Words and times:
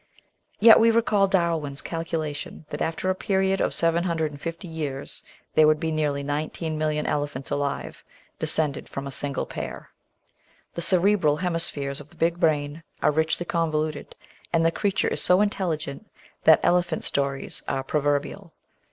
Yet 0.59 0.79
we 0.79 0.89
recall 0.89 1.27
Darwin's 1.27 1.79
calculation 1.83 2.65
that 2.71 2.81
after 2.81 3.11
a 3.11 3.13
period 3.13 3.61
of 3.61 3.71
750 3.71 4.67
years 4.67 5.21
there 5.53 5.67
would 5.67 5.79
be 5.79 5.91
nearly 5.91 6.23
nineteen 6.23 6.75
million 6.75 7.05
elephants 7.05 7.51
alive, 7.51 8.03
descended 8.39 8.89
from 8.89 9.05
a 9.05 9.11
single 9.11 9.45
pair. 9.45 9.91
The 10.73 10.81
cerebral 10.81 11.37
hemispheres 11.37 12.01
of 12.01 12.09
the 12.09 12.15
big 12.15 12.39
brain 12.39 12.81
are 13.03 13.11
richly 13.11 13.45
convoluted, 13.45 14.15
and 14.51 14.65
the 14.65 14.71
creatiu*e 14.71 15.13
is 15.13 15.21
so 15.21 15.39
intelligent 15.39 16.09
that 16.45 16.61
"elephant 16.63 17.03
stories" 17.03 17.61
are 17.67 17.83
proverbial. 17.83 18.53